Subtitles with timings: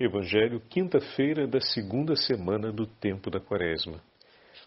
[0.00, 4.00] Evangelho, quinta-feira da segunda semana do tempo da Quaresma.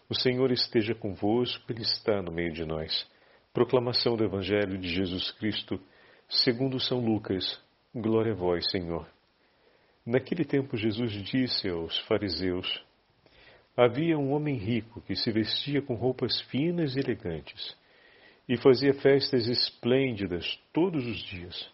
[0.06, 3.10] O Senhor esteja convosco, Ele está no meio de nós.
[3.50, 5.80] Proclamação do Evangelho de Jesus Cristo,
[6.28, 7.58] segundo São Lucas.
[7.94, 9.08] Glória a vós, Senhor.
[10.04, 12.84] Naquele tempo Jesus disse aos fariseus:
[13.74, 17.74] Havia um homem rico que se vestia com roupas finas e elegantes
[18.46, 21.72] e fazia festas esplêndidas todos os dias.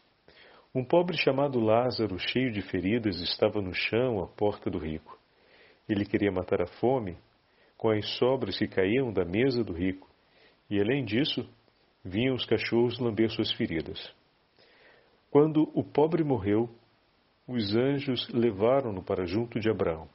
[0.74, 5.18] Um pobre chamado Lázaro, cheio de feridas, estava no chão à porta do rico.
[5.88, 7.16] Ele queria matar a fome
[7.78, 10.06] com as sobras que caíam da mesa do rico,
[10.68, 11.48] e além disso,
[12.04, 14.14] vinham os cachorros lamber suas feridas.
[15.30, 16.68] Quando o pobre morreu,
[17.46, 20.06] os anjos levaram-no para junto de Abraão.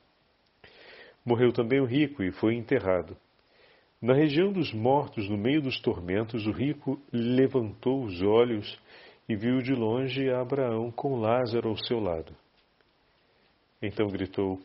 [1.25, 3.17] Morreu também o rico e foi enterrado.
[3.99, 8.79] Na região dos mortos, no meio dos tormentos, o rico levantou os olhos
[9.27, 12.35] e viu de longe Abraão com Lázaro ao seu lado.
[13.81, 14.59] Então gritou: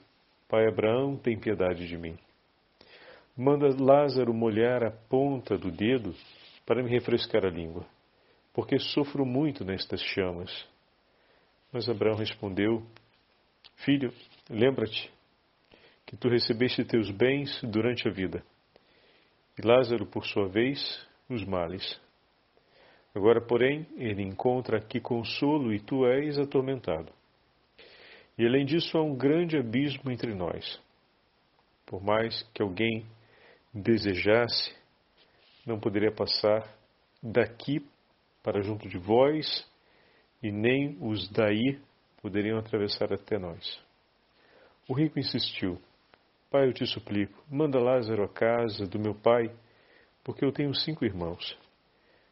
[0.49, 2.17] Pai Abraão, tem piedade de mim.
[3.37, 6.15] Manda Lázaro molhar a ponta do dedo
[6.67, 7.87] para me refrescar a língua,
[8.53, 10.51] porque sofro muito nestas chamas.
[11.73, 12.85] Mas Abraão respondeu:
[13.77, 14.13] Filho,
[14.51, 15.13] lembra-te
[16.05, 18.43] que tu recebeste teus bens durante a vida,
[19.59, 22.01] e Lázaro, por sua vez, os males.
[23.19, 27.13] Agora, porém, ele encontra aqui consolo e tu és atormentado.
[28.39, 30.81] E além disso, há um grande abismo entre nós.
[31.85, 33.05] Por mais que alguém
[33.75, 34.73] desejasse,
[35.67, 36.73] não poderia passar
[37.21, 37.85] daqui
[38.41, 39.69] para junto de vós,
[40.41, 41.77] e nem os daí
[42.23, 43.83] poderiam atravessar até nós.
[44.89, 45.77] O rico insistiu:
[46.49, 49.51] Pai, eu te suplico, manda Lázaro à casa do meu pai,
[50.23, 51.59] porque eu tenho cinco irmãos.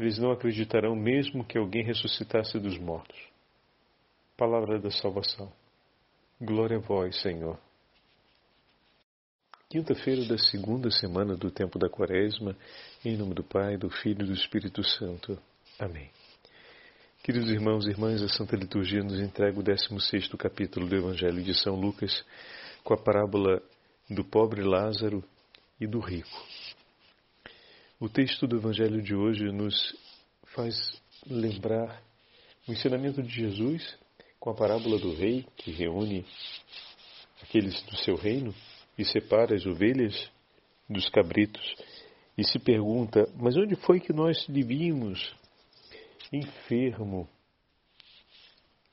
[0.00, 3.18] eles não acreditarão mesmo que alguém ressuscitasse dos mortos.
[4.36, 5.52] Palavra da salvação.
[6.40, 7.58] Glória a vós, Senhor.
[9.68, 12.56] Quinta-feira da segunda semana do tempo da Quaresma,
[13.04, 15.38] em nome do Pai, do Filho e do Espírito Santo.
[15.78, 16.10] Amém.
[17.22, 21.54] Queridos irmãos e irmãs, a Santa Liturgia nos entrega o 16 capítulo do Evangelho de
[21.54, 22.24] São Lucas,
[22.82, 23.62] com a parábola
[24.08, 25.22] do pobre Lázaro
[25.80, 26.42] e do rico.
[28.02, 29.94] O texto do Evangelho de hoje nos
[30.54, 30.74] faz
[31.26, 32.02] lembrar
[32.66, 33.94] o ensinamento de Jesus
[34.38, 36.24] com a parábola do rei que reúne
[37.42, 38.54] aqueles do seu reino
[38.96, 40.30] e separa as ovelhas
[40.88, 41.74] dos cabritos
[42.38, 45.36] e se pergunta: Mas onde foi que nós lhe vimos?
[46.32, 47.28] Enfermo,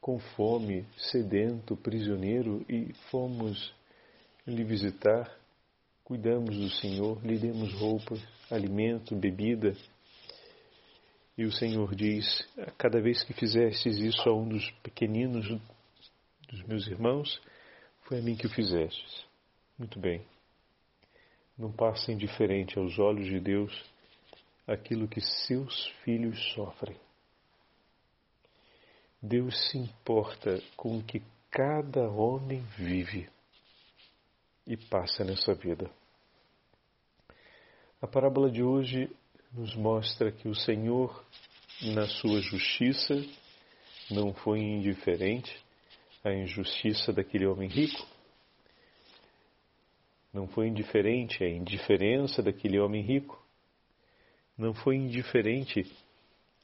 [0.02, 3.74] com fome, sedento, prisioneiro e fomos
[4.46, 5.34] lhe visitar
[6.08, 9.76] cuidamos do Senhor, lhe demos roupas, alimento, bebida.
[11.38, 12.26] E o Senhor diz:
[12.78, 15.48] cada vez que fizestes isso a um dos pequeninos
[16.50, 17.42] dos meus irmãos,
[18.04, 19.26] foi a mim que o fizestes.
[19.78, 20.26] Muito bem.
[21.58, 23.86] Não passa indiferente aos olhos de Deus
[24.66, 26.96] aquilo que seus filhos sofrem.
[29.22, 33.28] Deus se importa com o que cada homem vive
[34.66, 35.90] e passa nessa vida.
[38.00, 39.10] A parábola de hoje
[39.52, 41.26] nos mostra que o Senhor,
[41.96, 43.16] na sua justiça,
[44.12, 45.52] não foi indiferente
[46.24, 48.06] à injustiça daquele homem rico,
[50.32, 53.44] não foi indiferente à indiferença daquele homem rico,
[54.56, 55.92] não foi indiferente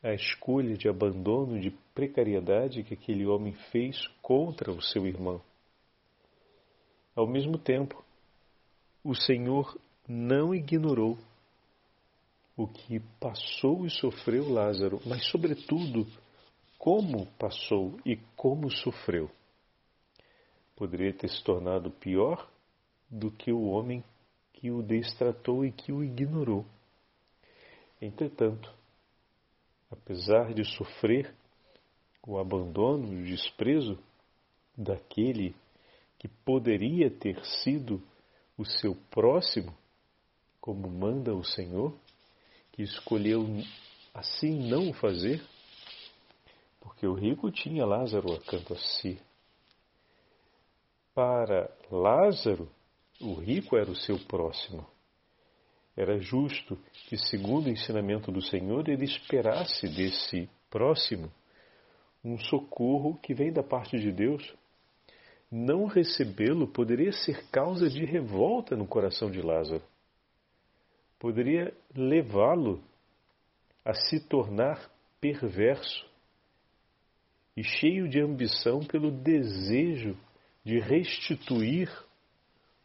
[0.03, 5.41] à escolha de abandono, de precariedade que aquele homem fez contra o seu irmão.
[7.15, 8.05] Ao mesmo tempo,
[9.03, 9.75] o Senhor
[10.07, 11.17] não ignorou
[12.55, 16.05] o que passou e sofreu Lázaro, mas, sobretudo,
[16.77, 19.29] como passou e como sofreu.
[20.75, 22.47] Poderia ter se tornado pior
[23.09, 24.03] do que o homem
[24.53, 26.65] que o destratou e que o ignorou.
[28.01, 28.73] Entretanto,
[29.89, 31.33] apesar de sofrer
[32.25, 33.97] o abandono, o desprezo
[34.77, 35.55] daquele
[36.17, 38.01] que poderia ter sido
[38.57, 39.73] o seu próximo,
[40.63, 41.93] como manda o Senhor,
[42.71, 43.45] que escolheu
[44.13, 45.43] assim não o fazer,
[46.79, 49.19] porque o rico tinha Lázaro a canto a si.
[51.13, 52.69] Para Lázaro,
[53.19, 54.87] o rico era o seu próximo.
[55.97, 56.79] Era justo
[57.09, 61.29] que, segundo o ensinamento do Senhor, ele esperasse desse próximo
[62.23, 64.55] um socorro que vem da parte de Deus.
[65.51, 69.83] Não recebê-lo poderia ser causa de revolta no coração de Lázaro.
[71.23, 72.83] Poderia levá-lo
[73.85, 74.91] a se tornar
[75.21, 76.05] perverso
[77.55, 80.17] e cheio de ambição pelo desejo
[80.65, 81.89] de restituir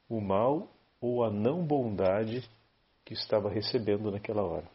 [0.09, 2.49] o mal ou a não bondade
[3.05, 4.71] que estava recebendo naquela hora.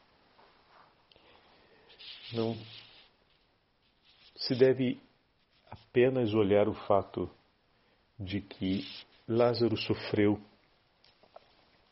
[2.33, 2.57] Não
[4.35, 4.99] se deve
[5.71, 7.31] apenas olhar o fato
[8.19, 8.85] de que
[9.25, 10.37] Lázaro sofreu,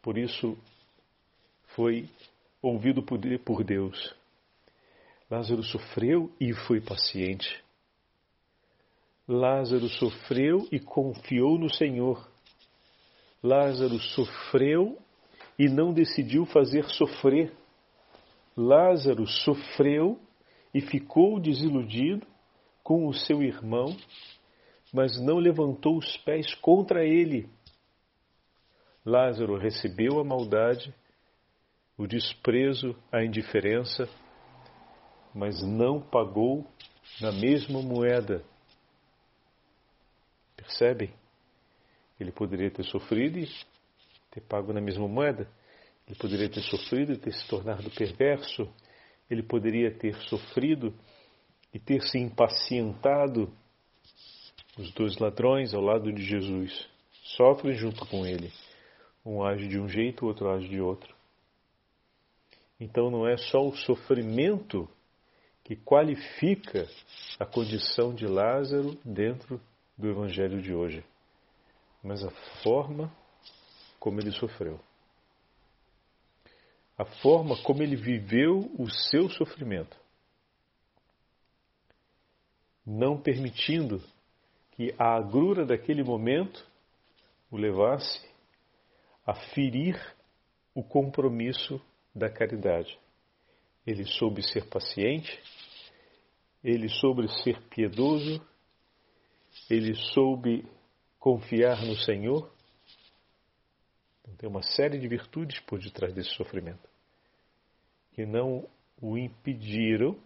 [0.01, 0.57] por isso
[1.75, 2.09] foi
[2.62, 4.15] ouvido por Deus.
[5.29, 7.63] Lázaro sofreu e foi paciente.
[9.27, 12.29] Lázaro sofreu e confiou no Senhor.
[13.41, 14.97] Lázaro sofreu
[15.57, 17.53] e não decidiu fazer sofrer.
[18.57, 20.19] Lázaro sofreu
[20.73, 22.27] e ficou desiludido
[22.83, 23.95] com o seu irmão,
[24.94, 27.47] mas não levantou os pés contra ele.
[29.06, 30.94] Lázaro recebeu a maldade,
[32.01, 34.09] o desprezo, a indiferença,
[35.36, 36.65] mas não pagou
[37.21, 38.44] na mesma moeda.
[40.56, 41.13] Percebem?
[42.19, 43.48] Ele poderia ter sofrido e
[44.31, 45.48] ter pago na mesma moeda.
[46.07, 48.68] Ele poderia ter sofrido e ter se tornado perverso.
[49.30, 50.95] Ele poderia ter sofrido
[51.71, 53.54] e ter se impacientado.
[54.75, 56.89] Os dois ladrões ao lado de Jesus
[57.38, 58.51] sofrem junto com ele.
[59.24, 61.20] Um age de um jeito, o outro age de outro.
[62.81, 64.89] Então não é só o sofrimento
[65.63, 66.89] que qualifica
[67.39, 69.62] a condição de Lázaro dentro
[69.95, 71.06] do Evangelho de hoje,
[72.04, 72.31] mas a
[72.63, 73.16] forma
[74.00, 74.80] como ele sofreu.
[76.98, 79.95] A forma como ele viveu o seu sofrimento,
[82.83, 84.01] não permitindo
[84.72, 86.68] que a agrura daquele momento
[87.51, 88.28] o levasse
[89.24, 89.95] a ferir
[90.74, 91.80] o compromisso
[92.13, 92.97] da caridade.
[93.85, 95.41] Ele soube ser paciente,
[96.63, 98.45] ele soube ser piedoso,
[99.69, 100.65] ele soube
[101.19, 102.51] confiar no Senhor.
[104.21, 106.91] Então, tem uma série de virtudes por detrás desse sofrimento
[108.11, 108.67] que não
[109.01, 110.17] o impediram,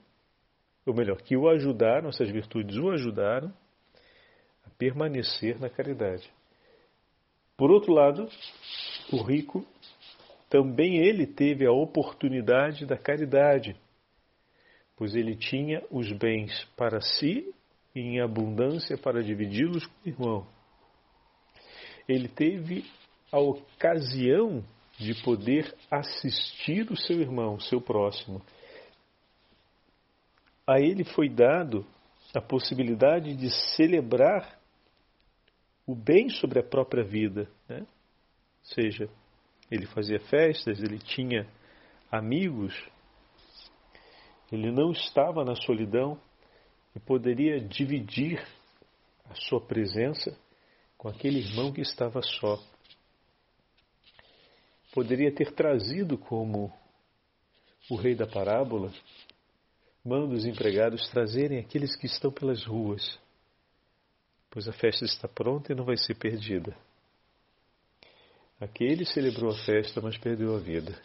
[0.86, 3.54] ou melhor, que o ajudaram, essas virtudes o ajudaram
[4.66, 6.30] a permanecer na caridade.
[7.56, 8.28] Por outro lado,
[9.14, 9.66] o rico
[10.56, 13.76] também ele teve a oportunidade da caridade,
[14.96, 17.54] pois ele tinha os bens para si
[17.94, 20.48] e em abundância para dividi-los com o irmão.
[22.08, 22.86] Ele teve
[23.34, 24.64] a ocasião
[24.98, 28.42] de poder assistir o seu irmão, o seu próximo.
[30.66, 31.86] A ele foi dado
[32.34, 34.58] a possibilidade de celebrar
[35.86, 37.80] o bem sobre a própria vida, né?
[37.82, 39.10] Ou seja,
[39.70, 41.48] ele fazia festas, ele tinha
[42.12, 42.74] amigos,
[44.52, 46.20] ele não estava na solidão
[46.96, 48.46] e poderia dividir
[49.30, 50.38] a sua presença
[50.98, 52.60] com aquele irmão que estava só.
[54.94, 56.72] Poderia ter trazido como
[57.90, 58.92] o rei da parábola,
[60.04, 63.20] manda os empregados trazerem aqueles que estão pelas ruas,
[64.50, 66.78] pois a festa está pronta e não vai ser perdida.
[68.60, 71.00] Aquele celebrou a festa, mas perdeu a vida.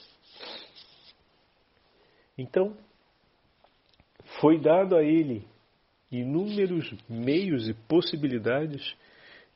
[2.38, 2.76] Então,
[4.40, 5.46] foi dado a ele
[6.10, 8.96] inúmeros meios e possibilidades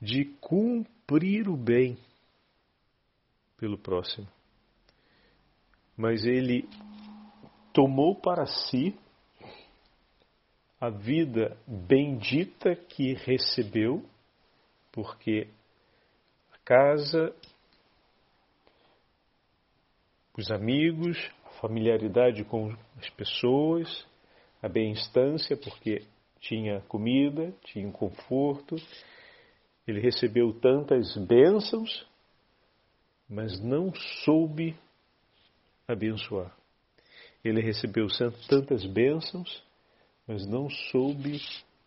[0.00, 1.96] de cumprir o bem
[3.56, 4.28] pelo próximo.
[5.96, 6.68] Mas ele
[7.72, 8.94] tomou para si
[10.80, 14.04] a vida bendita que recebeu,
[14.92, 15.48] porque
[16.52, 17.34] a casa
[20.36, 24.06] os amigos, a familiaridade com as pessoas,
[24.62, 26.02] a bem-estância, porque
[26.40, 28.76] tinha comida, tinha conforto.
[29.86, 32.06] Ele recebeu tantas bênçãos,
[33.28, 33.92] mas não
[34.24, 34.76] soube
[35.86, 36.54] abençoar.
[37.44, 38.06] Ele recebeu
[38.48, 39.62] tantas bênçãos,
[40.26, 41.40] mas não soube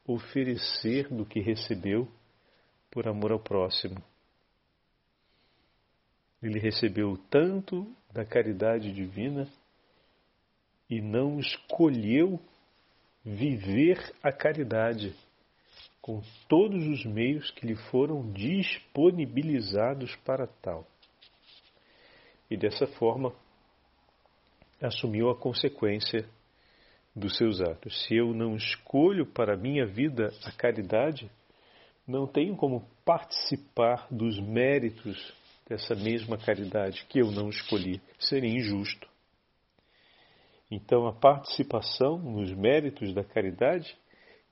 [0.05, 2.07] oferecer do que recebeu
[2.91, 4.01] por amor ao próximo.
[6.41, 9.47] Ele recebeu tanto da caridade divina
[10.89, 12.39] e não escolheu
[13.23, 15.13] viver a caridade
[16.01, 20.87] com todos os meios que lhe foram disponibilizados para tal.
[22.49, 23.35] E dessa forma
[24.81, 26.25] assumiu a consequência
[27.13, 28.05] dos seus atos.
[28.05, 31.29] Se eu não escolho para a minha vida a caridade,
[32.07, 35.35] não tenho como participar dos méritos
[35.67, 38.01] dessa mesma caridade que eu não escolhi.
[38.19, 39.07] Seria injusto.
[40.69, 43.97] Então, a participação nos méritos da caridade,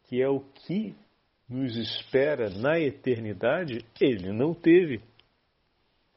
[0.04, 0.96] que é o que
[1.48, 5.02] nos espera na eternidade, ele não teve,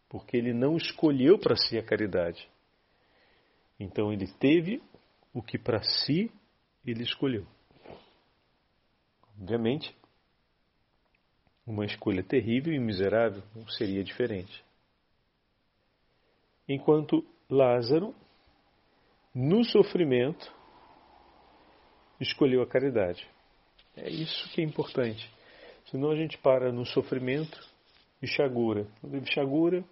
[0.09, 2.49] porque ele não escolheu para si a caridade.
[3.79, 4.83] Então, ele teve
[5.35, 6.31] o que para si
[6.87, 7.47] ele escolheu.
[9.37, 9.95] Obviamente,
[11.67, 14.65] uma escolha terrível e miserável não seria diferente.
[16.69, 18.15] Enquanto Lázaro,
[19.35, 20.53] no sofrimento,
[22.21, 23.27] escolheu a caridade.
[23.97, 25.31] É isso que é importante.
[25.87, 27.59] Senão a gente para no sofrimento
[28.21, 28.87] e chagura.
[29.03, 29.85] Não teve chagura,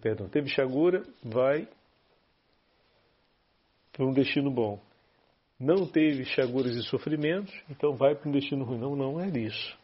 [0.00, 1.68] perdão, teve chagura, vai
[3.92, 4.80] para um destino bom.
[5.58, 8.78] Não teve chaguras e sofrimentos, então vai para um destino ruim.
[8.78, 9.78] Não, não é isso.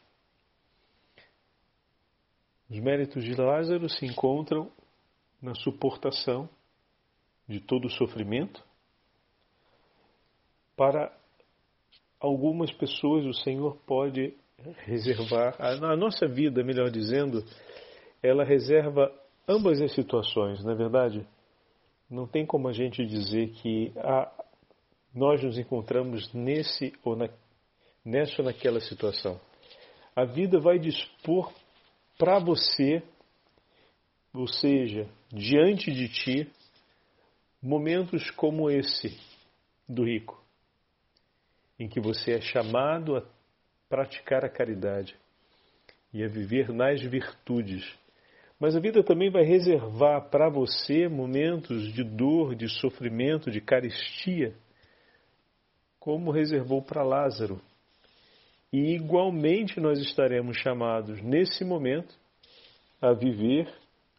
[2.69, 4.71] Os méritos de Lázaro se encontram
[5.41, 6.49] na suportação
[7.49, 8.63] de todo o sofrimento.
[10.77, 11.13] Para
[12.21, 14.35] algumas pessoas, o Senhor pode
[14.85, 17.45] reservar, a nossa vida, melhor dizendo,
[18.23, 19.13] ela reserva
[19.47, 21.27] ambas as situações, não é verdade?
[22.11, 24.31] Não tem como a gente dizer que ah,
[25.15, 27.29] nós nos encontramos nesse ou na,
[28.05, 29.41] nessa ou naquela situação.
[30.15, 31.53] A vida vai dispor
[32.19, 33.03] para você,
[34.33, 36.51] ou seja, diante de ti,
[37.63, 39.19] momentos como esse
[39.89, 40.43] do rico,
[41.79, 43.23] em que você é chamado a
[43.89, 45.17] praticar a caridade
[46.13, 47.85] e a viver nas virtudes.
[48.61, 54.55] Mas a vida também vai reservar para você momentos de dor, de sofrimento, de carestia,
[56.01, 57.61] como reservou para Lázaro,
[58.73, 62.15] e igualmente nós estaremos chamados nesse momento
[63.01, 63.73] a viver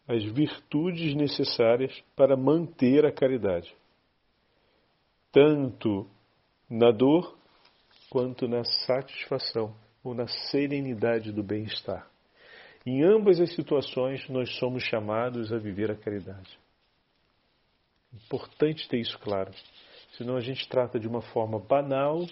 [0.10, 3.72] as virtudes necessárias para manter a caridade,
[5.32, 6.10] tanto
[6.68, 7.38] na dor
[8.10, 12.10] quanto na satisfação ou na serenidade do bem-estar.
[12.84, 16.58] Em ambas as situações, nós somos chamados a viver a caridade.
[18.12, 19.52] Importante ter isso claro,
[20.18, 22.26] senão a gente trata de uma forma banal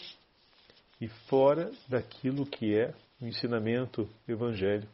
[1.00, 2.92] e fora daquilo que é
[3.22, 4.92] o ensinamento evangélico,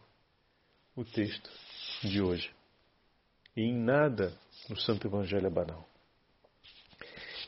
[0.97, 1.49] o texto
[2.01, 2.51] de hoje.
[3.55, 4.33] E em nada
[4.69, 5.87] no Santo Evangelho é banal.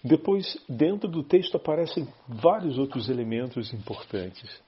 [0.04, 4.62] Depois, dentro do texto aparecem vários outros elementos importantes.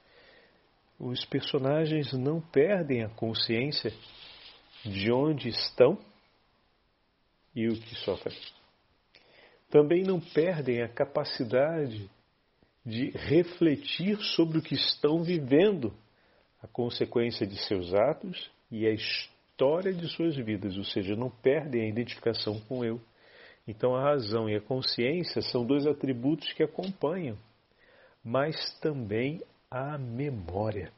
[0.98, 3.92] Os personagens não perdem a consciência
[4.84, 5.96] de onde estão
[7.54, 8.36] e o que sofrem.
[9.70, 12.10] Também não perdem a capacidade
[12.84, 15.94] de refletir sobre o que estão vivendo,
[16.60, 19.37] a consequência de seus atos e a história
[19.96, 23.00] de suas vidas, ou seja, não perdem a identificação com eu.
[23.66, 27.36] Então a razão e a consciência são dois atributos que acompanham,
[28.24, 30.92] mas também a memória.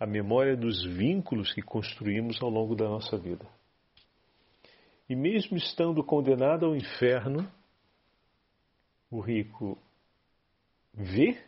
[0.00, 3.46] A memória dos vínculos que construímos ao longo da nossa vida.
[5.08, 7.50] E mesmo estando condenado ao inferno,
[9.10, 9.78] o rico
[10.94, 11.38] vê,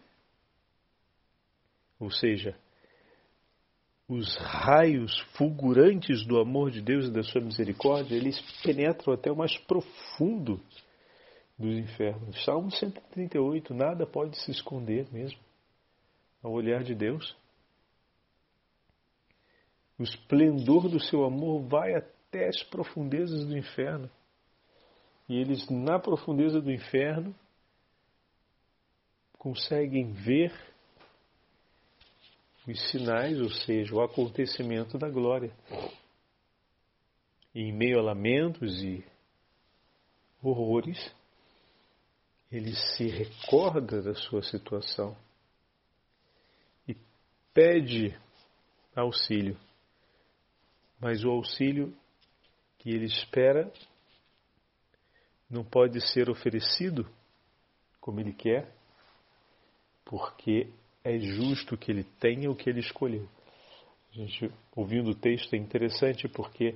[1.98, 2.56] ou seja,
[4.10, 9.36] os raios fulgurantes do amor de Deus e da sua misericórdia, eles penetram até o
[9.36, 10.60] mais profundo
[11.56, 12.44] dos infernos.
[12.44, 15.38] Salmo 138, nada pode se esconder mesmo
[16.42, 17.36] ao olhar de Deus.
[19.96, 24.10] O esplendor do seu amor vai até as profundezas do inferno.
[25.28, 27.32] E eles, na profundeza do inferno,
[29.38, 30.52] conseguem ver
[32.66, 35.52] os sinais, ou seja, o acontecimento da glória.
[37.54, 39.04] E em meio a lamentos e
[40.42, 41.14] horrores,
[42.50, 45.16] ele se recorda da sua situação
[46.86, 46.96] e
[47.52, 48.16] pede
[48.94, 49.58] auxílio.
[51.00, 51.96] Mas o auxílio
[52.78, 53.72] que ele espera
[55.48, 57.08] não pode ser oferecido
[58.00, 58.72] como ele quer,
[60.04, 60.72] porque
[61.04, 63.28] é justo que ele tenha o que ele escolheu.
[64.12, 66.74] A gente, ouvindo o texto, é interessante porque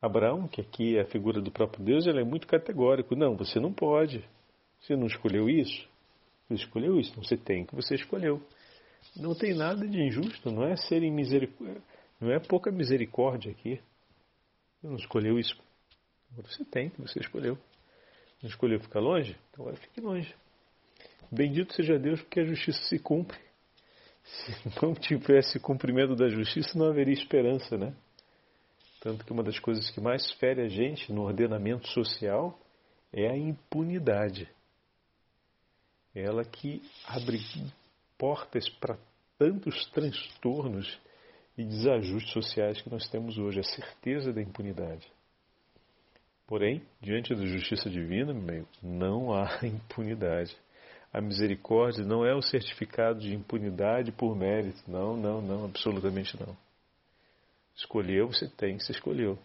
[0.00, 3.16] Abraão, que aqui é a figura do próprio Deus, ele é muito categórico.
[3.16, 4.22] Não, você não pode.
[4.80, 5.88] Você não escolheu isso.
[6.46, 7.14] Você escolheu isso.
[7.16, 8.42] Você tem o que você escolheu.
[9.16, 11.82] Não tem nada de injusto, não é ser misericórdia,
[12.20, 13.80] não é pouca misericórdia aqui.
[14.80, 15.56] Você não escolheu isso.
[16.36, 17.56] Você tem, você escolheu.
[18.42, 19.36] Não escolheu ficar longe?
[19.50, 20.34] Então fique longe.
[21.30, 23.38] Bendito seja Deus porque a justiça se cumpre.
[24.24, 24.52] Se
[24.82, 27.94] não tivesse cumprimento da justiça, não haveria esperança, né?
[29.00, 32.58] Tanto que uma das coisas que mais fere a gente no ordenamento social
[33.12, 34.48] é a impunidade.
[36.14, 37.38] Ela que abre
[38.16, 38.96] portas para
[39.38, 40.98] tantos transtornos
[41.56, 45.06] e desajustes sociais que nós temos hoje, a certeza da impunidade.
[46.46, 50.56] Porém, diante da justiça divina, meu, não há impunidade.
[51.14, 54.82] A misericórdia não é o certificado de impunidade por mérito.
[54.90, 56.56] Não, não, não, absolutamente não.
[57.76, 59.38] Escolheu, você tem, você escolheu.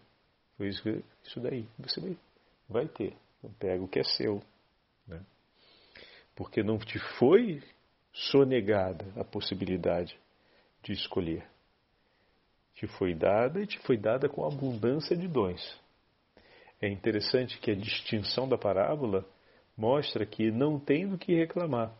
[0.58, 0.82] Foi isso,
[1.24, 1.68] isso daí.
[1.78, 2.18] Você
[2.68, 3.16] vai, ter.
[3.60, 4.42] Pega o que é seu.
[5.08, 5.22] Né?
[6.36, 7.62] Porque não te foi
[8.12, 10.20] sonegada a possibilidade
[10.82, 11.48] de escolher.
[12.74, 15.80] Te foi dada e te foi dada com abundância de dons.
[16.82, 19.24] É interessante que a distinção da parábola
[19.80, 21.96] mostra que não tem do que reclamar,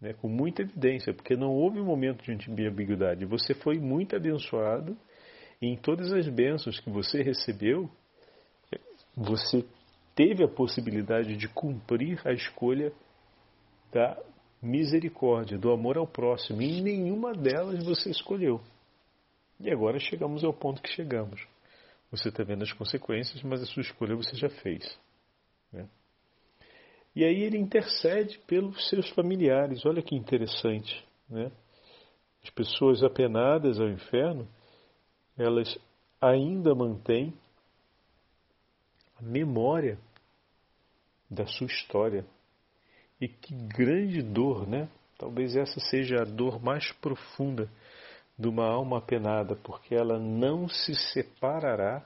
[0.00, 3.26] né, com muita evidência, porque não houve um momento de ambiguidade.
[3.26, 4.96] Você foi muito abençoado
[5.60, 7.90] e em todas as bênçãos que você recebeu,
[9.14, 9.62] você
[10.14, 12.90] teve a possibilidade de cumprir a escolha
[13.92, 14.16] da
[14.62, 18.60] misericórdia, do amor ao próximo, e em nenhuma delas você escolheu.
[19.58, 21.46] E agora chegamos ao ponto que chegamos.
[22.10, 24.98] Você está vendo as consequências, mas a sua escolha você já fez.
[25.70, 25.86] Né?
[27.14, 29.84] E aí ele intercede pelos seus familiares.
[29.84, 31.04] Olha que interessante.
[31.28, 31.50] Né?
[32.42, 34.48] As pessoas apenadas ao inferno,
[35.36, 35.76] elas
[36.20, 37.34] ainda mantêm
[39.18, 39.98] a memória
[41.28, 42.24] da sua história.
[43.20, 44.88] E que grande dor, né?
[45.18, 47.70] Talvez essa seja a dor mais profunda
[48.38, 52.02] de uma alma apenada, porque ela não se separará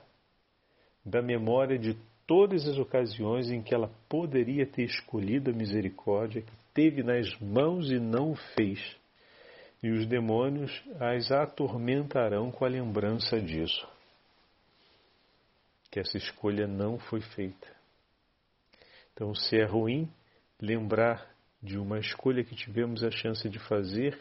[1.05, 6.51] da memória de todas as ocasiões em que ela poderia ter escolhido a misericórdia, que
[6.73, 8.79] teve nas mãos e não o fez.
[9.81, 13.87] E os demônios as atormentarão com a lembrança disso.
[15.91, 17.67] Que essa escolha não foi feita.
[19.13, 20.09] Então, se é ruim
[20.59, 24.19] lembrar de uma escolha que tivemos a chance de fazer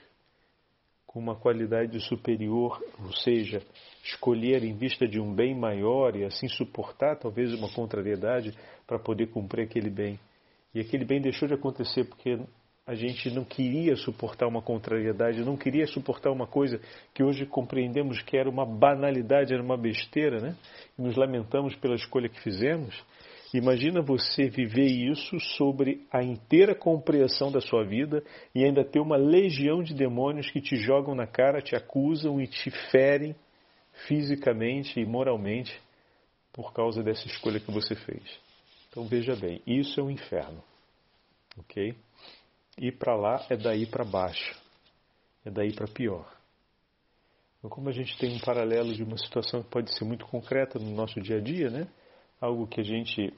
[1.14, 3.62] com uma qualidade superior, ou seja,
[4.02, 8.52] escolher em vista de um bem maior e assim suportar talvez uma contrariedade
[8.84, 10.18] para poder cumprir aquele bem.
[10.74, 12.36] E aquele bem deixou de acontecer porque
[12.84, 16.80] a gente não queria suportar uma contrariedade, não queria suportar uma coisa
[17.14, 20.56] que hoje compreendemos que era uma banalidade, era uma besteira, né?
[20.98, 22.92] E nos lamentamos pela escolha que fizemos.
[23.54, 28.20] Imagina você viver isso sobre a inteira compreensão da sua vida
[28.52, 32.48] e ainda ter uma legião de demônios que te jogam na cara, te acusam e
[32.48, 33.32] te ferem
[34.08, 35.80] fisicamente e moralmente
[36.52, 38.24] por causa dessa escolha que você fez.
[38.90, 40.60] Então veja bem, isso é um inferno.
[41.56, 41.94] OK?
[42.76, 44.60] Ir para lá é daí para baixo.
[45.44, 46.28] É daí para pior.
[47.58, 50.76] Então, como a gente tem um paralelo de uma situação que pode ser muito concreta
[50.76, 51.86] no nosso dia a dia, né?
[52.40, 53.32] Algo que a gente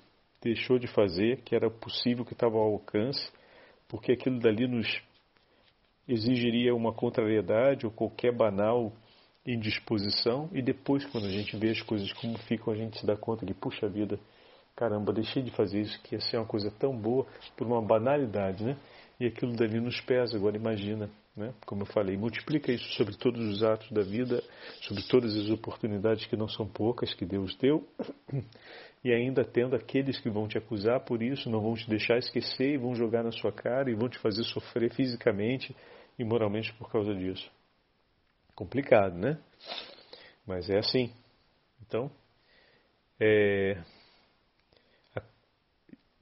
[0.46, 3.30] deixou de fazer, que era possível, que estava ao alcance,
[3.88, 4.86] porque aquilo dali nos
[6.08, 8.92] exigiria uma contrariedade ou qualquer banal
[9.44, 13.16] indisposição, e depois, quando a gente vê as coisas como ficam, a gente se dá
[13.16, 14.18] conta de, puxa vida,
[14.74, 18.64] caramba, deixei de fazer isso, que ia ser uma coisa tão boa por uma banalidade,
[18.64, 18.76] né?
[19.18, 21.52] E aquilo dali nos pesa, agora imagina, né?
[21.66, 24.42] Como eu falei, multiplica isso sobre todos os atos da vida,
[24.80, 27.86] sobre todas as oportunidades que não são poucas que Deus deu,
[29.04, 32.74] e ainda tendo aqueles que vão te acusar por isso, não vão te deixar esquecer
[32.74, 35.76] e vão jogar na sua cara e vão te fazer sofrer fisicamente
[36.18, 37.50] e moralmente por causa disso.
[38.54, 39.38] Complicado, né?
[40.46, 41.12] Mas é assim.
[41.82, 42.10] Então,
[43.20, 43.82] é,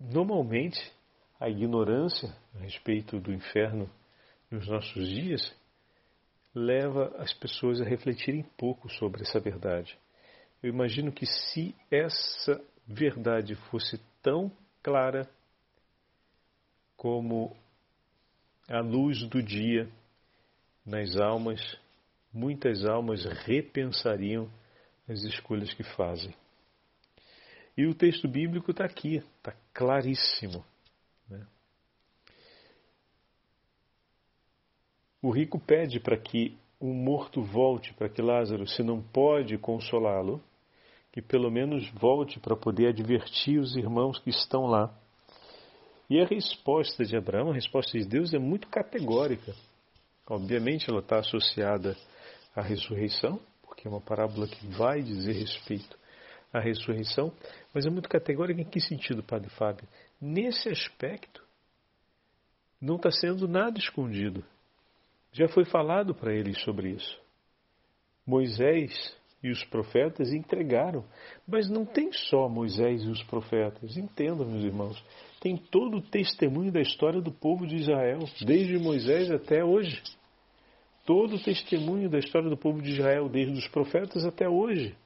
[0.01, 0.93] normalmente
[1.39, 3.89] a ignorância a respeito do inferno
[4.55, 5.55] nos nossos dias
[6.55, 9.99] leva as pessoas a refletirem pouco sobre essa verdade.
[10.63, 15.29] Eu imagino que se essa verdade fosse tão clara
[16.97, 17.57] como
[18.69, 19.91] a luz do dia
[20.87, 21.61] nas almas,
[22.33, 24.49] muitas almas repensariam
[25.09, 26.33] as escolhas que fazem.
[27.77, 30.65] E o texto bíblico está aqui, está claríssimo.
[31.29, 31.45] Né?
[35.25, 40.39] O rico pede para que um morto volte, para que Lázaro, se não pode consolá-lo,
[41.11, 44.95] que pelo menos volte para poder advertir os irmãos que estão lá.
[46.11, 49.55] E a resposta de Abraão, a resposta de Deus é muito categórica.
[50.29, 51.97] Obviamente, ela está associada
[52.55, 55.99] à ressurreição, porque é uma parábola que vai dizer respeito
[56.53, 57.33] à ressurreição,
[57.73, 59.89] mas é muito categórica em que sentido, Padre Fábio?
[60.21, 61.43] Nesse aspecto,
[62.79, 64.45] não está sendo nada escondido.
[65.35, 67.21] Já foi falado para eles sobre isso.
[68.25, 71.05] Moisés e os profetas entregaram,
[71.47, 73.97] mas não tem só Moisés e os profetas.
[73.97, 75.05] Entendam, meus irmãos,
[75.41, 80.01] tem todo o testemunho da história do povo de Israel, desde Moisés até hoje.
[81.05, 84.97] Todo o testemunho da história do povo de Israel, desde os profetas até hoje.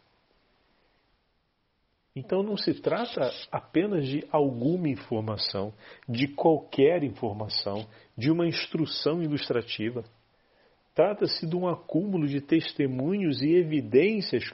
[2.14, 5.72] Então não se trata apenas de alguma informação,
[6.06, 7.86] de qualquer informação,
[8.16, 10.04] de uma instrução ilustrativa.
[10.98, 14.52] Trata-se de um acúmulo de testemunhos e evidências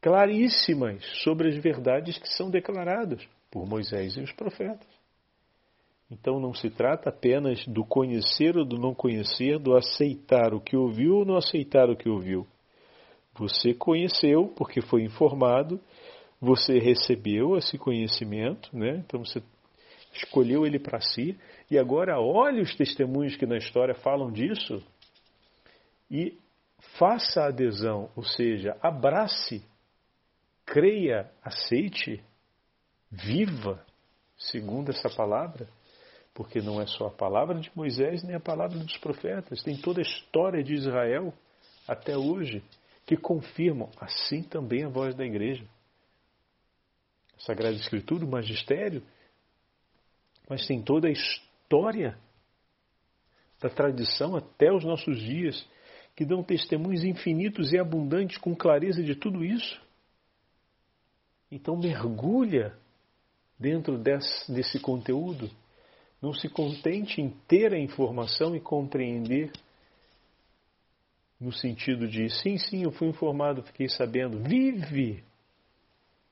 [0.00, 4.88] claríssimas sobre as verdades que são declaradas por Moisés e os profetas.
[6.10, 10.76] Então não se trata apenas do conhecer ou do não conhecer, do aceitar o que
[10.76, 12.44] ouviu ou não aceitar o que ouviu.
[13.38, 15.78] Você conheceu porque foi informado,
[16.40, 19.00] você recebeu esse conhecimento, né?
[19.06, 19.40] então você
[20.12, 21.38] escolheu ele para si,
[21.70, 24.82] e agora olhe os testemunhos que na história falam disso
[26.10, 26.38] e
[26.98, 29.64] faça a adesão, ou seja, abrace,
[30.64, 32.22] creia, aceite
[33.10, 33.84] viva,
[34.36, 35.68] segundo essa palavra,
[36.32, 40.00] porque não é só a palavra de Moisés nem a palavra dos profetas, tem toda
[40.00, 41.32] a história de Israel
[41.88, 42.62] até hoje
[43.04, 45.64] que confirmam assim também a voz da igreja.
[47.36, 49.02] A Sagrada Escritura, o magistério,
[50.48, 51.45] mas tem toda a história
[53.60, 55.66] da tradição até os nossos dias,
[56.14, 59.80] que dão testemunhos infinitos e abundantes com clareza de tudo isso.
[61.50, 62.76] Então mergulha
[63.58, 65.50] dentro desse, desse conteúdo.
[66.20, 69.52] Não se contente em ter a informação e compreender
[71.38, 74.42] no sentido de sim, sim, eu fui informado, fiquei sabendo.
[74.42, 75.22] Vive,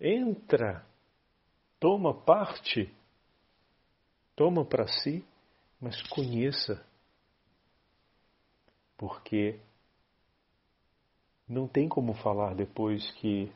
[0.00, 0.84] entra,
[1.78, 2.90] toma parte,
[4.34, 5.24] toma para si,
[5.80, 6.84] mas conheça.
[8.96, 9.60] Porque
[11.48, 13.52] não tem como falar depois que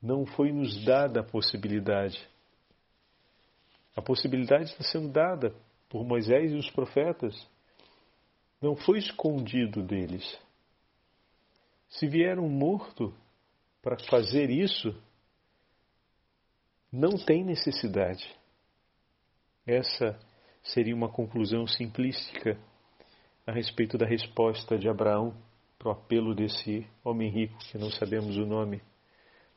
[0.00, 2.28] não foi nos dada a possibilidade
[3.96, 5.54] a possibilidade está sendo dada
[5.88, 7.34] por Moisés e os profetas.
[8.60, 10.38] Não foi escondido deles.
[11.88, 13.14] Se vier um morto
[13.80, 15.00] para fazer isso,
[16.90, 18.26] não tem necessidade.
[19.66, 20.18] Essa
[20.62, 22.58] seria uma conclusão simplística
[23.46, 25.34] a respeito da resposta de Abraão
[25.78, 28.82] para o apelo desse homem rico, que não sabemos o nome.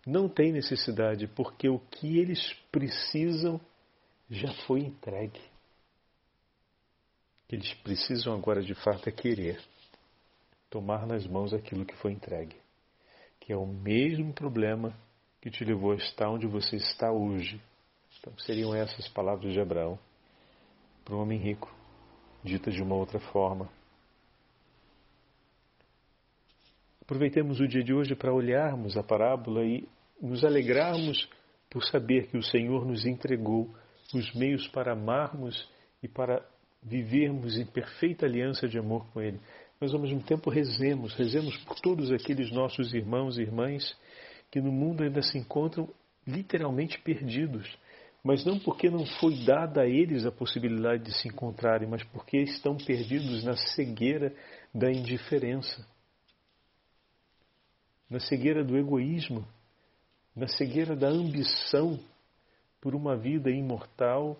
[0.05, 3.59] Não tem necessidade, porque o que eles precisam
[4.29, 5.41] já foi entregue.
[7.49, 9.61] Eles precisam agora de fato é querer
[10.69, 12.57] tomar nas mãos aquilo que foi entregue,
[13.39, 14.93] que é o mesmo problema
[15.41, 17.61] que te levou a estar onde você está hoje.
[18.27, 19.97] Então seriam essas palavras de Abraão
[21.05, 21.73] para um homem rico,
[22.43, 23.69] ditas de uma outra forma.
[27.01, 29.87] Aproveitemos o dia de hoje para olharmos a parábola e
[30.21, 31.29] nos alegrarmos
[31.69, 33.73] por saber que o Senhor nos entregou
[34.13, 35.69] os meios para amarmos
[36.03, 36.45] e para
[36.83, 39.39] vivermos em perfeita aliança de amor com Ele.
[39.79, 43.95] Mas ao mesmo tempo rezemos, rezemos por todos aqueles nossos irmãos e irmãs
[44.51, 45.89] que no mundo ainda se encontram
[46.25, 47.77] literalmente perdidos,
[48.27, 52.37] mas não porque não foi dada a eles a possibilidade de se encontrarem, mas porque
[52.39, 54.35] estão perdidos na cegueira
[54.75, 55.87] da indiferença,
[58.09, 59.47] na cegueira do egoísmo,
[60.35, 61.97] na cegueira da ambição
[62.81, 64.37] por uma vida imortal,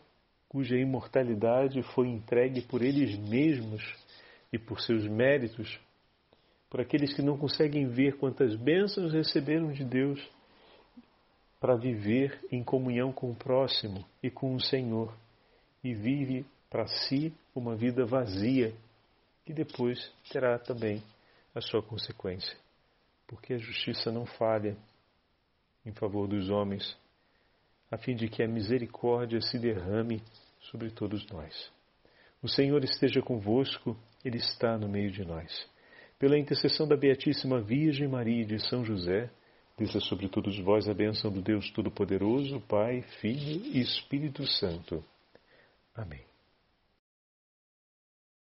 [0.50, 3.82] cuja imortalidade foi entregue por eles mesmos
[4.52, 5.80] e por seus méritos,
[6.70, 10.37] por aqueles que não conseguem ver quantas bênçãos receberam de Deus
[11.60, 15.14] para viver em comunhão com o próximo e com o Senhor,
[15.84, 18.74] e vive para si uma vida vazia,
[19.46, 21.02] que depois terá também
[21.56, 22.56] a sua consequência,
[23.26, 24.78] porque a justiça não falha
[25.86, 26.98] em favor dos homens
[27.90, 30.22] a fim de que a misericórdia se derrame
[30.60, 31.72] sobre todos nós.
[32.42, 35.68] O Senhor esteja convosco, Ele está no meio de nós.
[36.20, 39.30] Pela intercessão da Beatíssima Virgem Maria de São José,
[39.78, 45.04] desça sobre todos vós a bênção do Deus Todo-Poderoso, Pai, Filho e Espírito Santo.
[45.96, 46.27] Amém.